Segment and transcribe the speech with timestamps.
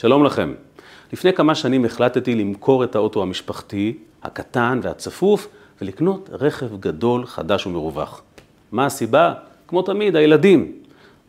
[0.00, 0.52] שלום לכם.
[1.12, 5.48] לפני כמה שנים החלטתי למכור את האוטו המשפחתי, הקטן והצפוף,
[5.80, 8.22] ולקנות רכב גדול, חדש ומרווח.
[8.72, 9.34] מה הסיבה?
[9.68, 10.72] כמו תמיד, הילדים.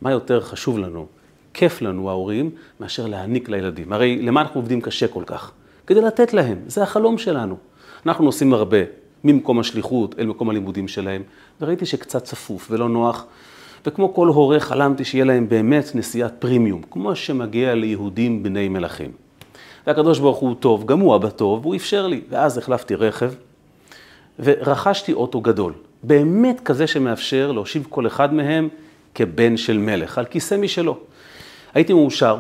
[0.02, 1.05] מה יותר חשוב לנו,
[1.54, 3.94] כיף לנו ההורים, מאשר להעניק לילדים.
[3.94, 5.52] הרי למה אנחנו עובדים קשה כל כך?
[5.88, 7.58] כדי לתת להם, זה החלום שלנו.
[8.06, 8.78] אנחנו נוסעים הרבה
[9.24, 11.24] ממקום השליחות אל מקום הלימודים שלהם,
[11.62, 13.26] וראיתי שקצת צפוף ולא נוח,
[13.86, 19.11] וכמו כל הורה חלמתי שיהיה להם באמת נסיעת פרימיום, כמו שמגיע ליהודים בני מלכים.
[19.88, 22.21] והקדוש ברוך הוא טוב, גם הוא אבא טוב, והוא אפשר לי.
[22.29, 23.32] ואז החלפתי רכב,
[24.39, 25.73] ורכשתי אוטו גדול.
[26.04, 28.70] באמת כזה שמאפשר להושיב כל אחד מהם
[29.15, 30.98] כבן של מלך, על כיסא משלו.
[31.73, 32.38] הייתי מאושר,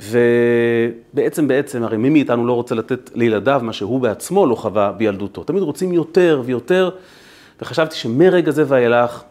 [0.00, 5.44] ובעצם, בעצם, הרי מי מאיתנו לא רוצה לתת לילדיו מה שהוא בעצמו לא חווה בילדותו.
[5.44, 6.90] תמיד רוצים יותר ויותר,
[7.62, 9.22] וחשבתי שמרגע זה ואילך,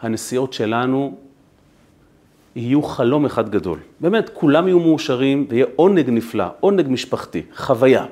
[0.00, 1.16] הנסיעות שלנו
[2.56, 3.78] יהיו חלום אחד גדול.
[4.00, 8.04] באמת, כולם יהיו מאושרים ויהיה עונג נפלא, עונג משפחתי, חוויה.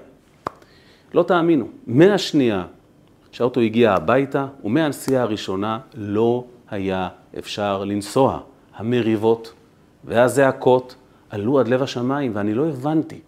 [1.15, 2.65] לא תאמינו, מהשנייה
[3.33, 8.41] שהאוטו הגיע הביתה, ומהנסיעה הראשונה לא היה אפשר לנסוע.
[8.77, 9.53] המריבות
[10.05, 10.95] והזעקות
[11.31, 13.21] עלו עד לב השמיים, ואני לא הבנתי.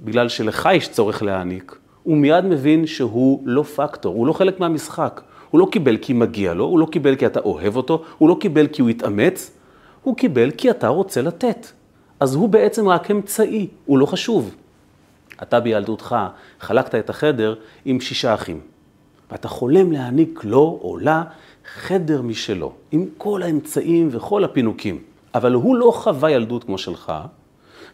[0.00, 5.20] בגלל שלך יש צורך להעניק, הוא מיד מבין שהוא לא פקטור, הוא לא חלק מהמשחק.
[5.50, 8.36] הוא לא קיבל כי מגיע לו, הוא לא קיבל כי אתה אוהב אותו, הוא לא
[8.40, 9.50] קיבל כי הוא התאמץ,
[10.02, 11.66] הוא קיבל כי אתה רוצה לתת.
[12.20, 14.54] אז הוא בעצם רק אמצעי, הוא לא חשוב.
[15.42, 16.16] אתה בילדותך
[16.60, 18.60] חלקת את החדר עם שישה אחים,
[19.30, 21.22] ואתה חולם להעניק לו או לה
[21.74, 24.98] חדר משלו, עם כל האמצעים וכל הפינוקים.
[25.36, 27.12] אבל הוא לא חווה ילדות כמו שלך,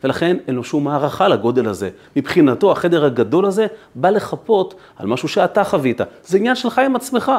[0.05, 1.91] ולכן אין לו שום הערכה לגודל הזה.
[2.17, 6.01] מבחינתו, החדר הגדול הזה בא לחפות על משהו שאתה חווית.
[6.25, 7.33] זה עניין שלך עם עצמך.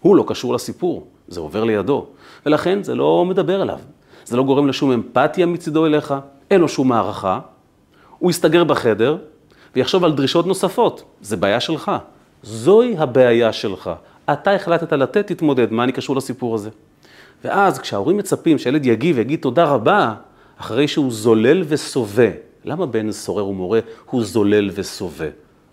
[0.00, 2.06] הוא לא קשור לסיפור, זה עובר לידו,
[2.46, 3.78] ולכן זה לא מדבר אליו.
[4.24, 6.14] זה לא גורם לשום אמפתיה מצידו אליך,
[6.50, 7.40] אין לו שום הערכה.
[8.18, 9.16] הוא יסתגר בחדר
[9.76, 11.92] ויחשוב על דרישות נוספות, זה בעיה שלך.
[12.42, 13.90] זוהי הבעיה שלך.
[14.32, 16.70] אתה החלטת לתת, תתמודד, מה אני קשור לסיפור הזה?
[17.44, 20.14] ואז כשההורים מצפים שילד יגיב ויגיד תודה רבה,
[20.58, 22.28] אחרי שהוא זולל וסובה.
[22.64, 25.26] למה בן סורר ומורה הוא זולל וסובה?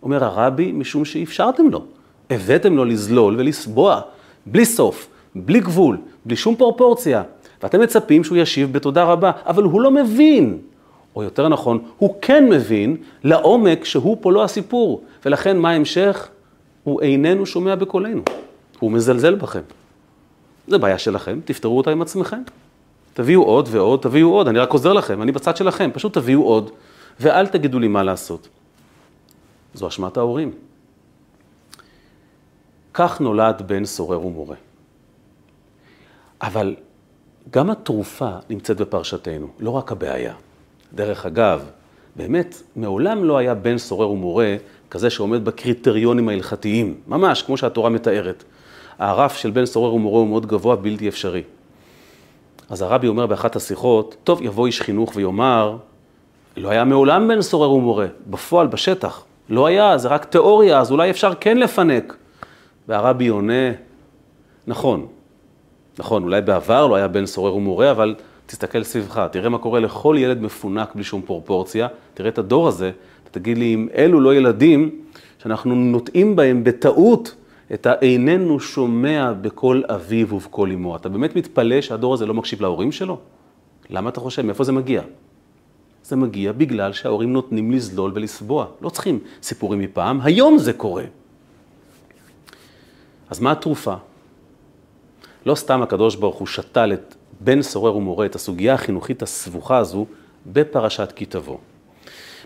[0.03, 1.85] אומר הרבי, משום שאפשרתם לו.
[2.29, 4.01] הבאתם לו לזלול ולסבוע,
[4.45, 7.23] בלי סוף, בלי גבול, בלי שום פרופורציה.
[7.63, 10.57] ואתם מצפים שהוא ישיב בתודה רבה, אבל הוא לא מבין.
[11.15, 15.03] או יותר נכון, הוא כן מבין לעומק שהוא פה לא הסיפור.
[15.25, 16.27] ולכן מה ההמשך?
[16.83, 18.21] הוא איננו שומע בקולנו.
[18.79, 19.61] הוא מזלזל בכם.
[20.67, 22.41] זה בעיה שלכם, תפתרו אותה עם עצמכם.
[23.13, 26.71] תביאו עוד ועוד, תביאו עוד, אני רק עוזר לכם, אני בצד שלכם, פשוט תביאו עוד,
[27.19, 28.47] ואל תגידו לי מה לעשות.
[29.73, 30.51] זו אשמת ההורים.
[32.93, 34.55] כך נולד בן סורר ומורה.
[36.41, 36.75] אבל
[37.51, 40.33] גם התרופה נמצאת בפרשתנו, לא רק הבעיה.
[40.93, 41.65] דרך אגב,
[42.15, 44.55] באמת, מעולם לא היה בן סורר ומורה
[44.89, 48.43] כזה שעומד בקריטריונים ההלכתיים, ממש כמו שהתורה מתארת.
[48.99, 51.43] הרף של בן סורר ומורה הוא מאוד גבוה, בלתי אפשרי.
[52.69, 55.77] אז הרבי אומר באחת השיחות, טוב, יבוא איש חינוך ויאמר,
[56.57, 59.23] לא היה מעולם בן סורר ומורה, בפועל, בשטח.
[59.49, 62.15] לא היה, זה רק תיאוריה, אז אולי אפשר כן לפנק.
[62.87, 63.71] והרבי עונה,
[64.67, 65.07] נכון,
[65.99, 68.15] נכון, אולי בעבר לא היה בן סורר ומורה, אבל
[68.45, 72.91] תסתכל סביבך, תראה מה קורה לכל ילד מפונק בלי שום פרופורציה, תראה את הדור הזה,
[73.27, 75.01] ותגיד לי אם אלו לא ילדים
[75.43, 77.35] שאנחנו נוטעים בהם בטעות
[77.73, 80.95] את האיננו שומע בקול אביו ובקול אמו.
[80.95, 83.19] אתה באמת מתפלא שהדור הזה לא מקשיב להורים שלו?
[83.89, 84.41] למה אתה חושב?
[84.41, 85.01] מאיפה זה מגיע?
[86.03, 88.65] זה מגיע בגלל שההורים נותנים לזלול ולסבוע.
[88.81, 91.03] לא צריכים סיפורים מפעם, היום זה קורה.
[93.29, 93.95] אז מה התרופה?
[95.45, 100.05] לא סתם הקדוש ברוך הוא שתל את בן סורר ומורה, את הסוגיה החינוכית הסבוכה הזו,
[100.45, 101.57] בפרשת כי תבוא.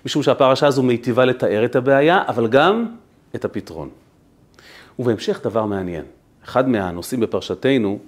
[0.06, 2.86] משום שהפרשה הזו מיטיבה לתאר את הבעיה, אבל גם
[3.36, 3.90] את הפתרון.
[5.00, 6.06] ובהמשך דבר מעניין.
[6.46, 8.00] אחד מהנושאים בפרשתנו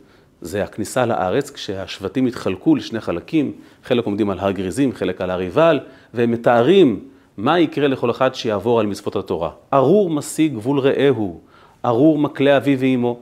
[0.41, 3.51] זה הכניסה לארץ, כשהשבטים התחלקו לשני חלקים,
[3.83, 5.79] חלק עומדים על הר גריזים, חלק על הר עיבל,
[6.13, 6.99] והם מתארים
[7.37, 9.51] מה יקרה לכל אחד שיעבור על מצוות התורה.
[9.73, 11.39] ארור משיג גבול רעהו,
[11.85, 13.19] ארור מקלה אביו ואמו.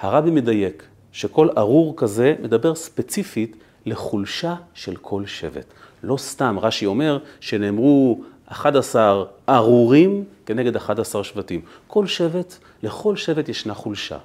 [0.00, 0.82] הרבי מדייק
[1.12, 3.56] שכל ארור כזה מדבר ספציפית
[3.86, 5.66] לחולשה של כל שבט.
[6.02, 11.60] לא סתם, רש"י אומר שנאמרו 11 ארורים כנגד 11 שבטים.
[11.86, 14.18] כל שבט, לכל שבט ישנה חולשה.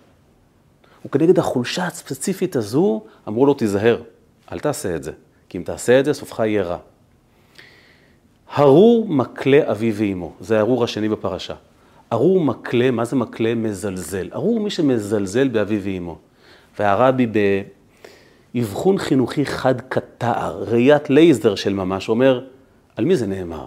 [1.05, 4.01] וכנגד החולשה הספציפית הזו, אמרו לו, תיזהר,
[4.51, 5.11] אל תעשה את זה,
[5.49, 6.77] כי אם תעשה את זה, סופך יהיה רע.
[8.59, 11.55] ארור מקלה אבי ואמו, זה הארור השני בפרשה.
[12.13, 13.55] ארור מקלה, מה זה מקלה?
[13.55, 14.29] מזלזל.
[14.33, 16.17] ארור מי שמזלזל באבי ואמו.
[16.79, 17.27] והרבי
[18.55, 22.45] באבחון חינוכי חד קטער, ראיית לייזר של ממש, אומר,
[22.95, 23.65] על מי זה נאמר?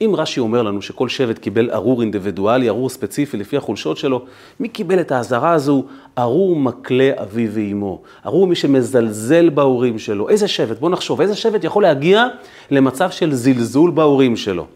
[0.00, 4.24] אם רש"י אומר לנו שכל שבט קיבל ארור אינדיבידואלי, ארור ספציפי לפי החולשות שלו,
[4.60, 5.84] מי קיבל את האזהרה הזו?
[6.18, 8.02] ארור מקלה אביו ואימו.
[8.26, 10.28] ארור מי שמזלזל בהורים שלו.
[10.28, 10.78] איזה שבט?
[10.78, 12.26] בואו נחשוב, איזה שבט יכול להגיע
[12.70, 14.66] למצב של זלזול בהורים שלו?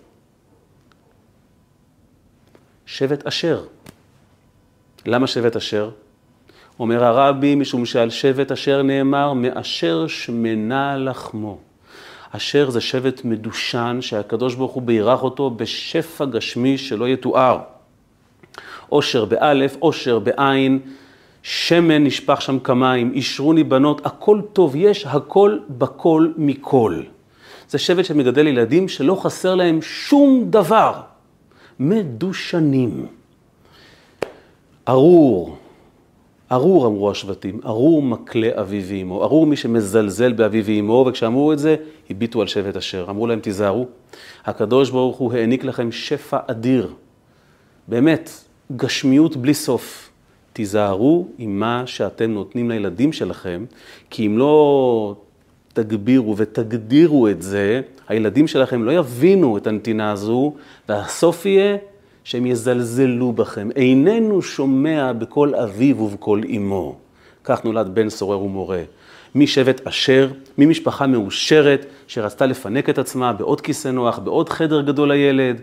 [2.86, 3.64] שבט אשר.
[5.06, 5.90] למה שבט אשר?
[6.80, 11.71] אומר הרבי, משום שעל שבט אשר נאמר, מאשר שמנה לחמו.
[12.37, 17.58] אשר זה שבט מדושן שהקדוש ברוך הוא בירך אותו בשפע גשמי שלא יתואר.
[18.88, 20.79] עושר באלף, עושר בעין,
[21.43, 27.02] שמן נשפך שם כמים, אישרוני בנות, הכל טוב יש, הכל בכל מכל.
[27.69, 31.00] זה שבט שמגדל ילדים שלא חסר להם שום דבר.
[31.81, 33.06] מדושנים.
[34.88, 35.56] ארור,
[36.52, 41.76] ארור אמרו השבטים, ארור מקלה אבי ואמו, ארור מי שמזלזל באבי ואמו, וכשאמרו את זה,
[42.10, 43.06] הביטו על שבט אשר.
[43.10, 43.87] אמרו להם, תיזהרו,
[44.44, 46.94] הקדוש ברוך הוא העניק לכם שפע אדיר.
[47.88, 48.31] באמת,
[48.76, 50.08] גשמיות בלי סוף.
[50.52, 53.64] תיזהרו עם מה שאתם נותנים לילדים שלכם,
[54.10, 55.14] כי אם לא
[55.72, 60.54] תגבירו ותגדירו את זה, הילדים שלכם לא יבינו את הנתינה הזו,
[60.88, 61.76] והסוף יהיה
[62.24, 63.69] שהם יזלזלו בכם.
[63.76, 66.96] איננו שומע בקול אביו ובקול אמו.
[67.44, 68.82] כך נולד בן סורר ומורה.
[69.34, 75.60] משבט אשר, ממשפחה מאושרת שרצתה לפנק את עצמה בעוד כיסא נוח, בעוד חדר גדול לילד,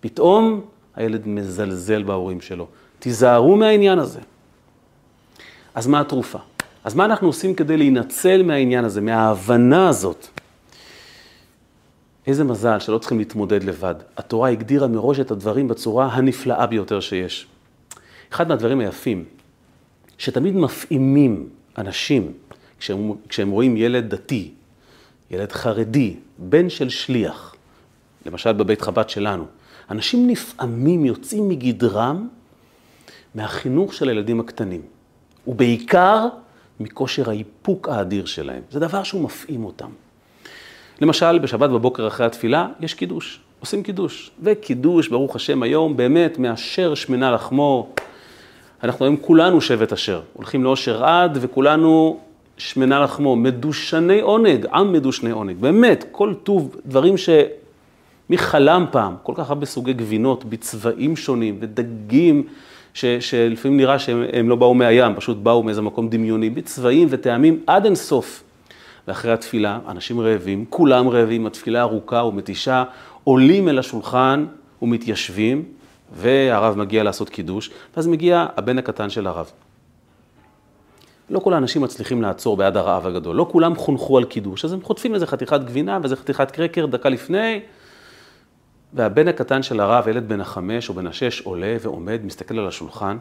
[0.00, 0.60] פתאום
[0.96, 2.66] הילד מזלזל בהורים שלו.
[2.98, 4.20] תיזהרו מהעניין הזה.
[5.74, 6.38] אז מה התרופה?
[6.84, 10.28] אז מה אנחנו עושים כדי להינצל מהעניין הזה, מההבנה הזאת?
[12.26, 13.94] איזה מזל שלא צריכים להתמודד לבד.
[14.16, 17.46] התורה הגדירה מראש את הדברים בצורה הנפלאה ביותר שיש.
[18.32, 19.24] אחד מהדברים היפים,
[20.18, 22.32] שתמיד מפעימים אנשים
[22.78, 24.50] כשהם, כשהם רואים ילד דתי,
[25.30, 27.54] ילד חרדי, בן של שליח,
[28.26, 29.44] למשל בבית חב"ד שלנו,
[29.90, 32.28] אנשים נפעמים, יוצאים מגדרם
[33.34, 34.82] מהחינוך של הילדים הקטנים,
[35.46, 36.28] ובעיקר
[36.80, 38.62] מכושר האיפוק האדיר שלהם.
[38.70, 39.90] זה דבר שהוא מפעים אותם.
[41.00, 44.30] למשל, בשבת בבוקר אחרי התפילה יש קידוש, עושים קידוש.
[44.42, 47.88] וקידוש, ברוך השם, היום באמת מאשר שמנה לחמו.
[48.82, 52.20] אנחנו היום כולנו שבט אשר, הולכים לאושר עד וכולנו
[52.56, 55.56] שמנה לחמו, מדושני עונג, עם מדושני עונג.
[55.60, 57.28] באמת, כל טוב, דברים ש...
[58.30, 59.14] מי חלם פעם?
[59.22, 62.42] כל כך הרבה סוגי גבינות בצבעים שונים ודגים
[62.94, 67.84] ש, שלפעמים נראה שהם לא באו מהים, פשוט באו מאיזה מקום דמיוני, בצבעים וטעמים עד
[67.84, 68.42] אין סוף.
[69.08, 72.84] ואחרי התפילה, אנשים רעבים, כולם רעבים, התפילה ארוכה ומתישה,
[73.24, 74.46] עולים אל השולחן
[74.82, 75.64] ומתיישבים,
[76.12, 79.50] והרב מגיע לעשות קידוש, ואז מגיע הבן הקטן של הרב.
[81.30, 84.82] לא כל האנשים מצליחים לעצור בעד הרעב הגדול, לא כולם חונכו על קידוש, אז הם
[84.82, 87.60] חוטפים איזה חתיכת גבינה ואיזה חתיכת קרקר דקה לפני,
[88.94, 93.18] והבן הקטן של הרב, ילד בן החמש או בן השש, עולה ועומד, מסתכל על השולחן,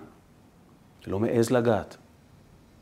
[1.07, 1.97] לא מעז לגעת.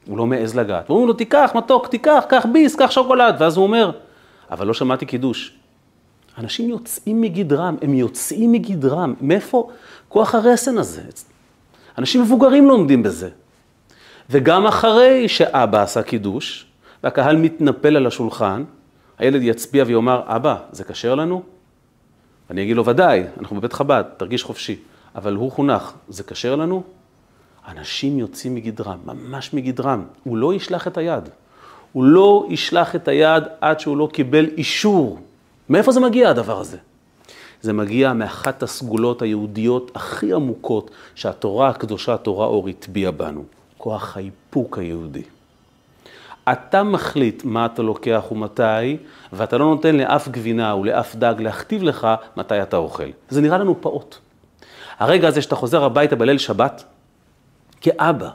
[0.05, 0.89] הוא לא מעז לגעת.
[0.89, 3.35] ואומרים לו, תיקח מתוק, תיקח, קח ביס, קח שוקולד.
[3.39, 3.91] ואז הוא אומר,
[4.51, 5.53] אבל לא שמעתי קידוש.
[6.37, 9.13] אנשים יוצאים מגדרם, הם יוצאים מגדרם.
[9.21, 9.69] מאיפה
[10.09, 11.01] כוח הרסן הזה?
[11.97, 13.29] אנשים מבוגרים לומדים בזה.
[14.29, 16.65] וגם אחרי שאבא עשה קידוש,
[17.03, 18.63] והקהל מתנפל על השולחן,
[19.17, 21.43] הילד יצביע ויאמר, אבא, זה כשר לנו?
[22.49, 24.79] אני אגיד לו, ודאי, אנחנו בבית חב"ד, תרגיש חופשי.
[25.15, 26.83] אבל הוא חונך, זה כשר לנו?
[27.69, 30.03] אנשים יוצאים מגדרם, ממש מגדרם.
[30.23, 31.29] הוא לא ישלח את היד.
[31.91, 35.19] הוא לא ישלח את היד עד שהוא לא קיבל אישור.
[35.69, 36.77] מאיפה זה מגיע הדבר הזה?
[37.61, 43.43] זה מגיע מאחת הסגולות היהודיות הכי עמוקות שהתורה הקדושה, התורה אור, הטביעה בנו.
[43.77, 45.23] כוח האיפוק היהודי.
[46.51, 48.97] אתה מחליט מה אתה לוקח ומתי,
[49.33, 52.07] ואתה לא נותן לאף גבינה ולאף דג להכתיב לך
[52.37, 53.09] מתי אתה אוכל.
[53.29, 54.15] זה נראה לנו פעוט.
[54.99, 56.83] הרגע הזה שאתה חוזר הביתה בליל שבת,
[57.81, 58.29] כאבא,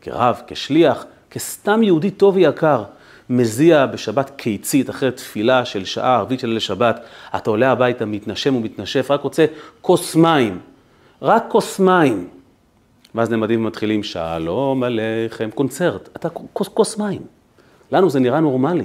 [0.00, 2.84] כרב, כשליח, כסתם יהודי טוב ויקר,
[3.30, 7.00] מזיע בשבת קיצית אחרי תפילה של שעה ערבית של ליל שבת,
[7.36, 9.46] אתה עולה הביתה, מתנשם ומתנשף, רק רוצה
[9.80, 10.58] כוס מים,
[11.22, 12.28] רק כוס מים.
[13.14, 17.22] ואז נעמדים ומתחילים, שלום עליכם, קונצרט, אתה כוס, כוס מים.
[17.92, 18.84] לנו זה נראה נורמלי.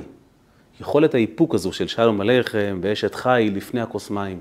[0.81, 4.39] יכולת האיפוק הזו של שלום עליכם ואשת חי לפני הכוס מים,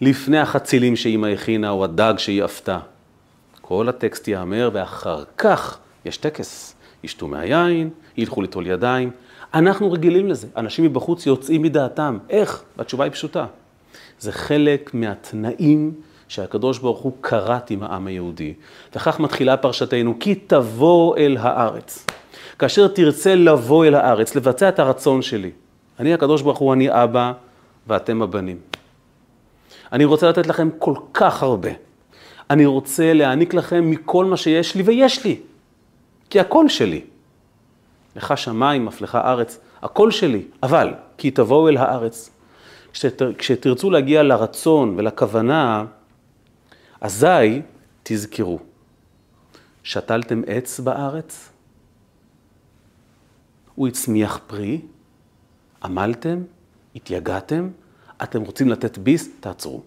[0.00, 2.78] לפני החצילים שאימא הכינה או הדג שהיא עפתה.
[3.68, 6.74] כל הטקסט ייאמר ואחר כך יש טקס.
[7.04, 9.10] ישתו מהיין, ילכו ליטול ידיים.
[9.54, 10.46] אנחנו רגילים לזה.
[10.56, 12.18] אנשים מבחוץ יוצאים מדעתם.
[12.30, 12.62] איך?
[12.78, 13.46] התשובה היא פשוטה.
[14.20, 15.92] זה חלק מהתנאים
[16.28, 18.54] שהקדוש ברוך הוא כרת עם העם היהודי.
[18.94, 22.06] וכך מתחילה פרשתנו, כי תבוא אל הארץ.
[22.58, 25.50] כאשר תרצה לבוא אל הארץ, לבצע את הרצון שלי.
[26.00, 27.32] אני הקדוש ברוך הוא, אני אבא
[27.86, 28.58] ואתם הבנים.
[29.92, 31.87] אני רוצה לתת לכם כל כך הרבה.
[32.50, 35.40] אני רוצה להעניק לכם מכל מה שיש לי, ויש לי.
[36.30, 37.04] כי הכל שלי.
[38.16, 40.42] לך שמיים, אף לך ארץ, הכל שלי.
[40.62, 42.30] אבל, כי תבואו אל הארץ.
[42.92, 45.84] כשת, כשתרצו להגיע לרצון ולכוונה,
[47.00, 47.62] אזי
[48.02, 48.58] תזכרו.
[49.82, 51.48] שתלתם עץ בארץ?
[53.74, 54.80] הוא הצמיח פרי?
[55.84, 56.42] עמלתם?
[56.96, 57.68] התייגעתם?
[58.22, 59.28] אתם רוצים לתת ביס?
[59.40, 59.82] תעצרו.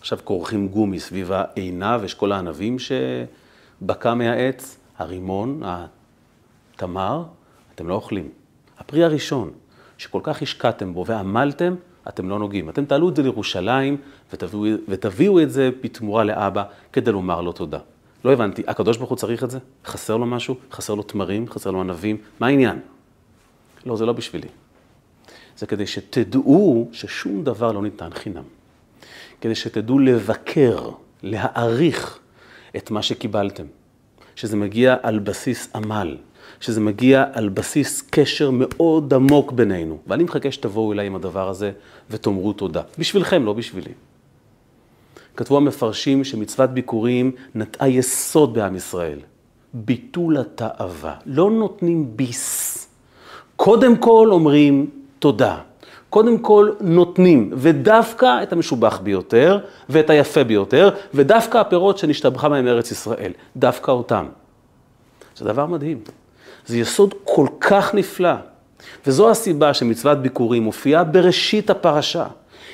[0.00, 5.62] עכשיו כורכים גומי סביב העיניו, יש כל הענבים שבקע מהעץ, הרימון,
[6.74, 7.24] התמר,
[7.74, 8.28] אתם לא אוכלים.
[8.78, 9.50] הפרי הראשון,
[9.98, 11.74] שכל כך השקעתם בו ועמלתם,
[12.08, 12.70] אתם לא נוגעים.
[12.70, 13.96] אתם תעלו את זה לירושלים
[14.32, 17.78] ותביאו, ותביאו את זה בתמורה לאבא כדי לומר לו תודה.
[18.24, 19.58] לא הבנתי, הקדוש ברוך הוא צריך את זה?
[19.84, 20.54] חסר לו משהו?
[20.72, 21.48] חסר לו תמרים?
[21.48, 22.16] חסר לו ענבים?
[22.40, 22.80] מה העניין?
[23.86, 24.48] לא, זה לא בשבילי.
[25.56, 28.42] זה כדי שתדעו ששום דבר לא ניתן חינם.
[29.40, 30.90] כדי שתדעו לבקר,
[31.22, 32.18] להעריך
[32.76, 33.64] את מה שקיבלתם.
[34.36, 36.16] שזה מגיע על בסיס עמל,
[36.60, 39.98] שזה מגיע על בסיס קשר מאוד עמוק בינינו.
[40.06, 41.72] ואני מחכה שתבואו אליי עם הדבר הזה
[42.10, 42.82] ותאמרו תודה.
[42.98, 43.92] בשבילכם, לא בשבילי.
[45.36, 49.18] כתבו המפרשים שמצוות ביקורים נטעה יסוד בעם ישראל.
[49.74, 51.14] ביטול התאווה.
[51.26, 52.88] לא נותנים ביס.
[53.56, 55.58] קודם כל אומרים תודה.
[56.10, 59.58] קודם כל נותנים, ודווקא את המשובח ביותר,
[59.88, 64.26] ואת היפה ביותר, ודווקא הפירות שנשתבחה בהם ארץ ישראל, דווקא אותם.
[65.36, 65.98] זה דבר מדהים.
[66.66, 68.34] זה יסוד כל כך נפלא,
[69.06, 72.26] וזו הסיבה שמצוות ביקורים מופיעה בראשית הפרשה.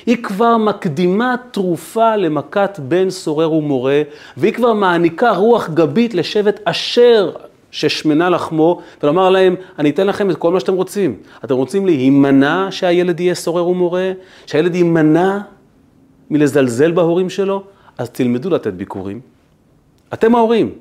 [0.05, 4.01] היא כבר מקדימה תרופה למכת בן סורר ומורה,
[4.37, 7.31] והיא כבר מעניקה רוח גבית לשבט אשר
[7.73, 11.15] ששמנה לחמו, ולומר להם, אני אתן לכם את כל מה שאתם רוצים.
[11.43, 14.11] אתם רוצים להימנע שהילד יהיה סורר ומורה?
[14.45, 15.39] שהילד יימנע
[16.29, 17.63] מלזלזל בהורים שלו?
[17.97, 19.19] אז תלמדו לתת ביקורים.
[20.13, 20.71] אתם ההורים,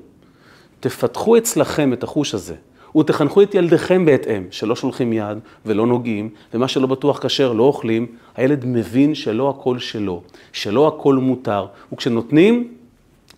[0.80, 2.54] תפתחו אצלכם את החוש הזה,
[2.96, 8.06] ותחנכו את ילדיכם בהתאם, שלא שולחים יד ולא נוגעים, ומה שלא בטוח כשר לא אוכלים.
[8.36, 10.22] הילד מבין שלא הכל שלו,
[10.52, 12.74] שלא הכל מותר, וכשנותנים,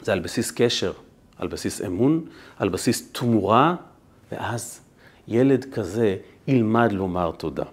[0.02, 0.92] זה על בסיס קשר.
[1.38, 2.24] על בסיס אמון,
[2.58, 3.74] על בסיס תמורה,
[4.32, 4.80] ואז
[5.28, 6.16] ילד כזה
[6.48, 7.64] ילמד לומר תודה.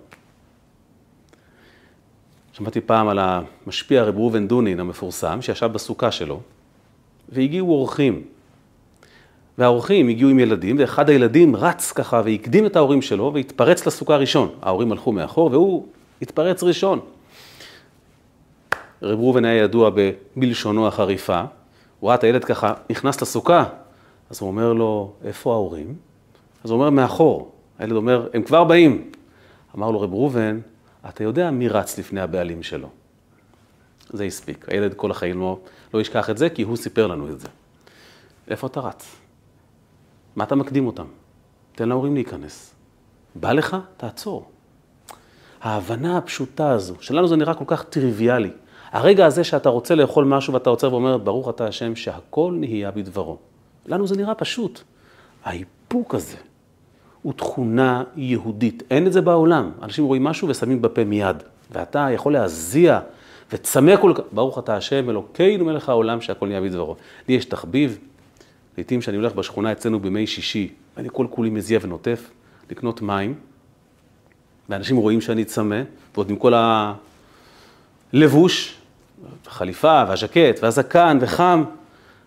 [2.54, 6.42] שמעתי פעם על המשפיע רב ראובן דונין המפורסם, שישב בסוכה שלו,
[7.30, 8.24] והגיעו אורחים.
[9.58, 14.50] והאורחים הגיעו עם ילדים, ואחד הילדים רץ ככה והקדים את ההורים שלו והתפרץ לסוכה ראשון.
[14.62, 15.88] ההורים הלכו מאחור והוא
[16.22, 17.00] התפרץ ראשון.
[19.02, 19.90] רב ראובן היה ידוע
[20.36, 21.44] בלשונו החריפה,
[22.02, 23.66] הוא ראה את הילד ככה נכנס לסוכה,
[24.30, 25.96] אז הוא אומר לו, איפה ההורים?
[26.64, 27.52] אז הוא אומר, מאחור.
[27.80, 29.12] הילד אומר, הם כבר באים.
[29.76, 30.60] אמר לו רב ראובן,
[31.10, 32.90] אתה יודע מי רץ לפני הבעלים שלו.
[34.10, 34.70] זה הספיק.
[34.70, 35.60] הילד כל החיים לא,
[35.94, 37.48] לא ישכח את זה, כי הוא סיפר לנו את זה.
[38.48, 39.16] איפה אתה רץ?
[40.36, 41.06] מה אתה מקדים אותם?
[41.76, 42.74] תן להורים להיכנס.
[43.36, 43.78] בא לך?
[43.98, 44.50] תעצור.
[45.62, 48.52] ההבנה הפשוטה הזו, שלנו זה נראה כל כך טריוויאלי.
[48.92, 53.38] הרגע הזה שאתה רוצה לאכול משהו ואתה עוצר ואומר, ברוך אתה השם שהכל נהיה בדברו.
[53.86, 54.82] לנו זה נראה פשוט.
[55.44, 56.38] האיפוק הזה
[57.22, 59.72] הוא תכונה יהודית, אין את זה בעולם.
[59.82, 63.00] אנשים רואים משהו ושמים בפה מיד, ואתה יכול להזיע
[63.54, 66.96] וצמא כל כך, ברוך אתה השם אלוקינו מלך העולם שהכל נהיה בדברו.
[67.28, 67.98] לי יש תחביב,
[68.78, 72.30] לעתים כשאני הולך בשכונה אצלנו בימי שישי, אני כל כולי מזיע ונוטף,
[72.72, 73.34] לקנות מים,
[74.70, 75.82] ואנשים רואים שאני צמא,
[76.16, 76.54] ועוד עם כל
[78.14, 78.81] הלבוש,
[79.48, 81.64] החליפה והז'קט והזקן וחם,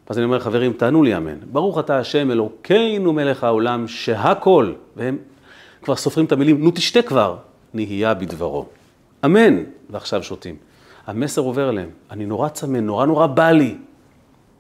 [0.09, 1.39] אז אני אומר, חברים, תענו לי אמן.
[1.53, 5.19] ברוך אתה השם אלוקינו מלך העולם שהכל, והם
[5.83, 7.37] כבר סופרים את המילים, נו תשתה כבר,
[7.75, 8.67] נהיה בדברו.
[9.25, 9.63] אמן.
[9.91, 10.57] ועכשיו שותים.
[11.07, 13.77] המסר עובר אליהם, אני נורא צמא, נורא נורא בא לי.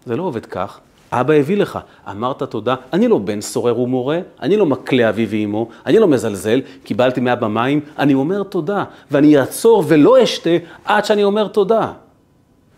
[0.06, 0.80] זה לא עובד כך.
[1.12, 1.78] אבא הביא לך,
[2.10, 6.60] אמרת תודה, אני לא בן סורר ומורה, אני לא מקלה אבי ואמו, אני לא מזלזל,
[6.84, 10.50] קיבלתי מאבא מים, אני אומר תודה, ואני אעצור ולא אשתה
[10.84, 11.92] עד שאני אומר תודה.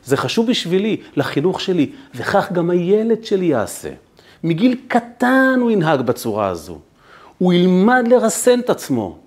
[0.07, 3.91] זה חשוב בשבילי, לחינוך שלי, וכך גם הילד שלי יעשה.
[4.45, 6.79] מגיל קטן הוא ינהג בצורה הזו.
[7.39, 9.19] הוא ילמד לרסן את עצמו.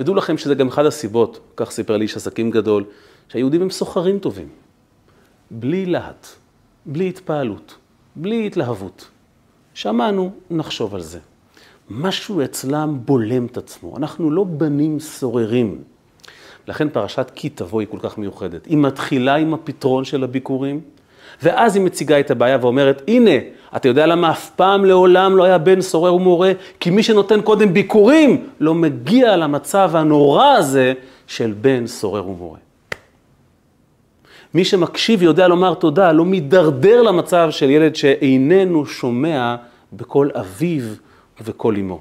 [0.00, 2.84] ודעו לכם שזה גם אחת הסיבות, כך סיפר לי איש עסקים גדול,
[3.28, 4.48] שהיהודים הם סוחרים טובים.
[5.50, 6.26] בלי להט,
[6.86, 7.74] בלי התפעלות,
[8.16, 9.08] בלי התלהבות.
[9.74, 11.18] שמענו, נחשוב על זה.
[11.90, 13.96] משהו אצלם בולם את עצמו.
[13.96, 15.82] אנחנו לא בנים סוררים.
[16.68, 18.66] לכן פרשת כי תבוא היא כל כך מיוחדת.
[18.66, 20.80] היא מתחילה עם הפתרון של הביקורים,
[21.42, 23.30] ואז היא מציגה את הבעיה ואומרת, הנה,
[23.76, 26.52] אתה יודע למה אף פעם לעולם לא היה בן סורר ומורה?
[26.80, 30.92] כי מי שנותן קודם ביקורים לא מגיע למצב הנורא הזה
[31.26, 32.58] של בן סורר ומורה.
[34.54, 39.56] מי שמקשיב יודע לומר תודה, לא מידרדר למצב של ילד שאיננו שומע
[39.92, 40.82] בקול אביו
[41.40, 42.00] ובקול אמו.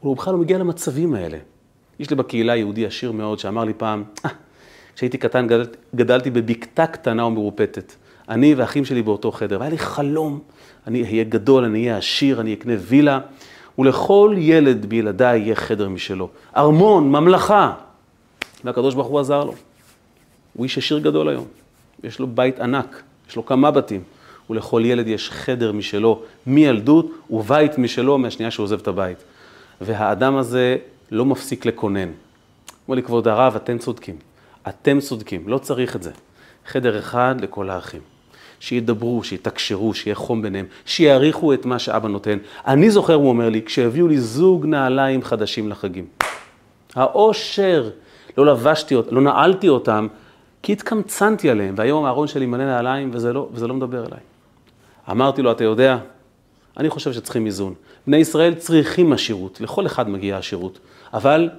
[0.00, 1.38] הוא בכלל לא מגיע למצבים האלה.
[2.00, 4.30] יש לי בקהילה יהודי עשיר מאוד שאמר לי פעם, אה,
[4.96, 7.92] כשהייתי קטן גדל, גדלתי בבקתה קטנה ומרופטת.
[8.28, 10.40] אני ואחים שלי באותו חדר, והיה לי חלום,
[10.86, 13.20] אני אהיה גדול, אני אהיה עשיר, אני אקנה וילה,
[13.78, 16.28] ולכל ילד בילדיי יהיה חדר משלו.
[16.56, 17.72] ארמון, ממלכה.
[18.64, 19.54] והקדוש ברוך הוא עזר לו.
[20.54, 21.46] הוא איש עשיר גדול היום.
[22.04, 24.02] יש לו בית ענק, יש לו כמה בתים.
[24.50, 29.18] ולכל ילד יש חדר משלו מילדות ובית משלו מהשנייה שהוא עוזב את הבית.
[29.80, 30.76] והאדם הזה
[31.10, 32.08] לא מפסיק לקונן.
[32.88, 34.16] אומר לי, כבוד הרב, אתם צודקים.
[34.68, 36.10] אתם צודקים, לא צריך את זה.
[36.66, 38.00] חדר אחד לכל האחים.
[38.60, 42.38] שידברו, שיתקשרו, שיהיה חום ביניהם, שיעריכו את מה שאבא נותן.
[42.66, 46.06] אני זוכר, הוא אומר לי, כשהביאו לי זוג נעליים חדשים לחגים.
[46.94, 47.90] האושר,
[48.38, 50.06] לא לבשתי אותם, לא נעלתי אותם,
[50.62, 54.20] כי התקמצנתי עליהם, והיום הארון שלי מלא נעליים וזה לא, וזה לא מדבר אליי.
[55.10, 55.98] אמרתי לו, אתה יודע,
[56.80, 57.74] אני חושב שצריכים איזון.
[58.06, 60.78] בני ישראל צריכים עשירות, לכל אחד מגיע עשירות,
[61.12, 61.50] אבל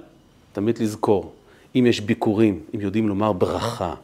[0.52, 1.32] תמיד לזכור,
[1.74, 3.94] אם יש ביקורים, אם יודעים לומר ברכה,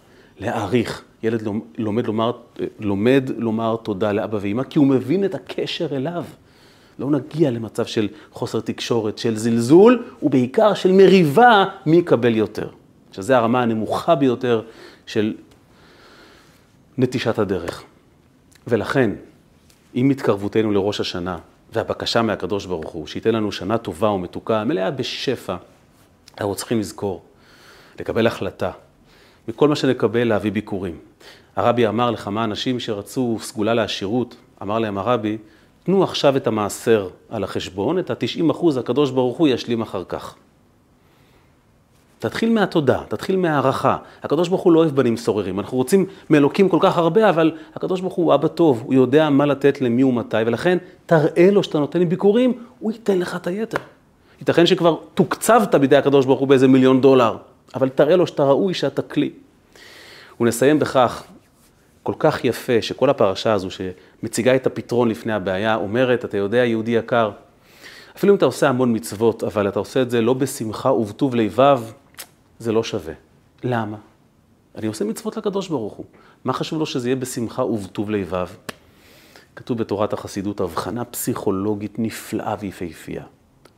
[0.40, 2.32] להעריך, ילד לומד לומר,
[2.80, 6.24] לומד לומר תודה לאבא ואמא, כי הוא מבין את הקשר אליו.
[6.98, 12.68] לא נגיע למצב של חוסר תקשורת, של זלזול, ובעיקר של מריבה מי יקבל יותר.
[13.12, 14.62] שזה הרמה הנמוכה ביותר
[15.06, 15.34] של
[16.98, 17.82] נטישת הדרך.
[18.66, 19.10] ולכן,
[20.00, 21.38] עם התקרבותנו לראש השנה,
[21.72, 25.56] והבקשה מהקדוש ברוך הוא, שייתן לנו שנה טובה ומתוקה, מלאה בשפע,
[26.38, 27.22] אנחנו צריכים לזכור,
[28.00, 28.70] לקבל החלטה,
[29.48, 30.98] מכל מה שנקבל להביא ביקורים.
[31.56, 35.38] הרבי אמר לכמה אנשים שרצו סגולה לעשירות, אמר להם הרבי,
[35.82, 40.34] תנו עכשיו את המעשר על החשבון, את ה-90 אחוז הקדוש ברוך הוא ישלים אחר כך.
[42.18, 43.96] תתחיל מהתודה, תתחיל מהערכה.
[44.22, 45.60] הקדוש ברוך הוא לא אוהב בנים סוררים.
[45.60, 49.46] אנחנו רוצים מאלוקים כל כך הרבה, אבל הקדוש ברוך הוא אבא טוב, הוא יודע מה
[49.46, 53.78] לתת למי ומתי, ולכן תראה לו שאתה נותן לי ביקורים, הוא ייתן לך את היתר.
[54.40, 57.36] ייתכן שכבר תוקצבת בידי הקדוש ברוך הוא באיזה מיליון דולר,
[57.74, 59.30] אבל תראה לו שאתה ראוי שאתה כלי.
[60.40, 61.24] ונסיים בכך,
[62.02, 66.90] כל כך יפה, שכל הפרשה הזו שמציגה את הפתרון לפני הבעיה, אומרת, אתה יודע, יהודי
[66.90, 67.30] יקר,
[68.16, 71.80] אפילו אם אתה עושה המון מצוות, אבל אתה עושה את זה לא בשמחה ובטוב לבב,
[72.58, 73.14] זה לא שווה.
[73.64, 73.96] למה?
[74.76, 76.06] אני עושה מצוות לקדוש ברוך הוא.
[76.44, 78.48] מה חשוב לו שזה יהיה בשמחה ובטוב לבב?
[79.56, 83.24] כתוב בתורת החסידות, הבחנה פסיכולוגית נפלאה ויפהפייה.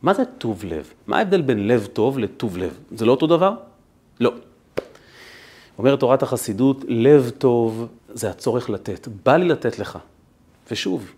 [0.01, 0.93] מה זה טוב לב?
[1.07, 2.79] מה ההבדל בין לב טוב לטוב לב?
[2.95, 3.53] זה לא אותו דבר?
[4.19, 4.31] לא.
[5.77, 9.07] אומרת תורת החסידות, לב טוב זה הצורך לתת.
[9.25, 9.97] בא לי לתת לך.
[10.71, 11.11] ושוב,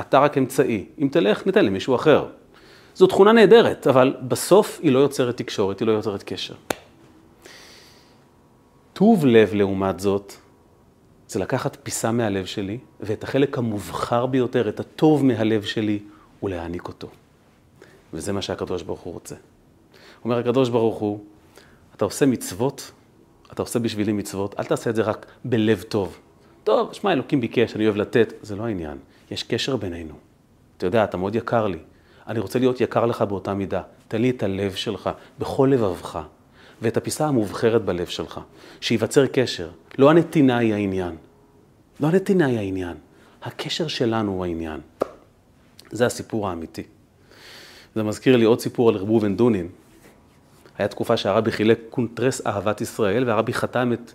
[0.00, 0.84] אתה רק אמצעי.
[1.02, 2.26] אם תלך, ניתן למישהו אחר.
[2.94, 6.54] זו תכונה נהדרת, אבל בסוף היא לא יוצרת תקשורת, היא לא יוצרת קשר.
[9.00, 10.32] טוב לב, לעומת זאת,
[11.28, 15.98] זה לקחת פיסה מהלב שלי, ואת החלק המובחר ביותר, את הטוב מהלב שלי,
[16.42, 17.08] ולהעניק אותו.
[18.12, 19.34] וזה מה שהקדוש ברוך הוא רוצה.
[20.24, 21.24] אומר הקדוש ברוך הוא,
[21.96, 22.92] אתה עושה מצוות,
[23.52, 26.18] אתה עושה בשבילי מצוות, אל תעשה את זה רק בלב טוב.
[26.64, 28.98] טוב, שמע, אלוקים ביקש, אני אוהב לתת, זה לא העניין.
[29.30, 30.14] יש קשר בינינו.
[30.76, 31.78] אתה יודע, אתה מאוד יקר לי.
[32.26, 33.82] אני רוצה להיות יקר לך באותה מידה.
[34.08, 36.22] תן לי את הלב שלך, בכל לבבך,
[36.82, 38.40] ואת הפיסה המובחרת בלב שלך,
[38.80, 39.68] שייווצר קשר.
[39.98, 41.16] לא הנתינה היא העניין.
[42.00, 42.96] לא הנתינה היא העניין.
[43.42, 44.80] הקשר שלנו הוא העניין.
[45.90, 46.82] זה הסיפור האמיתי.
[47.94, 49.68] זה מזכיר לי עוד סיפור על רב ראובן דונין.
[50.78, 54.12] היה תקופה שהרבי חילק קונטרס אהבת ישראל, והרבי חתם את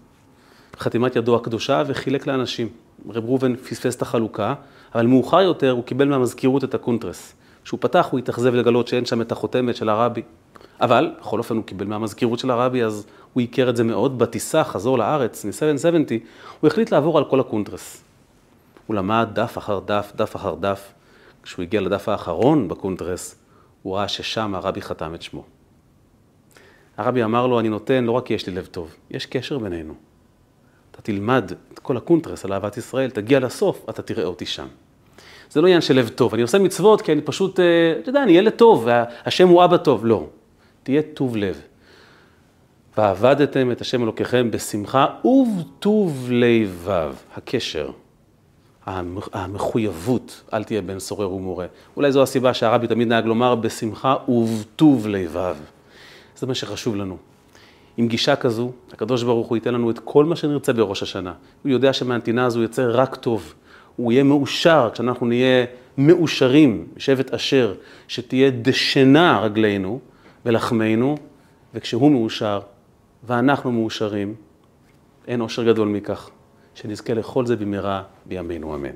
[0.80, 2.70] חתימת ידו הקדושה וחילק לאנשים.
[3.10, 4.54] רב ראובן פספס את החלוקה,
[4.96, 7.34] אבל מאוחר יותר הוא קיבל מהמזכירות את הקונטרס.
[7.64, 10.22] כשהוא פתח הוא התאכזב לגלות שאין שם את החותמת של הרבי.
[10.82, 14.20] אבל בכל אופן הוא קיבל מהמזכירות של הרבי, אז הוא הכיר את זה מאוד.
[14.20, 16.14] בטיסה, חזור לארץ, מ-770,
[16.62, 18.04] הוא החליט לעבור על כל הקונטרס.
[18.88, 20.94] הוא למד דף אחר דף, דף אחר דף.
[21.44, 23.36] כשהוא הגיע לדף האחרון בקונטרס,
[23.84, 25.44] הוא ראה ששם הרבי חתם את שמו.
[26.98, 29.94] הרבי אמר לו, אני נותן לא רק כי יש לי לב טוב, יש קשר בינינו.
[30.92, 34.68] אתה תלמד את כל הקונטרס על אהבת ישראל, תגיע לסוף, אתה תראה אותי שם.
[35.50, 37.66] זה לא עניין של לב טוב, אני עושה מצוות כי אני פשוט, אה,
[38.00, 40.06] אתה יודע, אני ילד טוב, והשם הוא אבא טוב.
[40.06, 40.28] לא,
[40.86, 41.62] תהיה טוב לב.
[42.98, 47.90] ועבדתם את השם אלוקיכם בשמחה ובטוב לבב, הקשר,
[49.34, 51.66] המחויבות, אל תהיה בן סורר ומורה.
[51.98, 55.56] אולי זו הסיבה שהרבי תמיד נהג לומר בשמחה ובטוב לבב.
[56.38, 57.18] זה מה שחשוב לנו.
[57.98, 61.34] עם גישה כזו, הקדוש ברוך הוא ייתן לנו את כל מה שנרצה בראש השנה.
[61.64, 63.54] הוא יודע שמהנתינה הזו יצא רק טוב.
[63.96, 65.66] הוא יהיה מאושר כשאנחנו נהיה
[65.98, 67.74] מאושרים, שבט אשר,
[68.08, 70.00] שתהיה דשנה רגלינו
[70.46, 71.16] ולחמנו,
[71.74, 72.60] וכשהוא מאושר
[73.24, 74.36] ואנחנו מאושרים,
[75.28, 76.30] אין אושר גדול מכך,
[76.76, 78.96] שנזכה לכל זה במהרה בימינו אמן.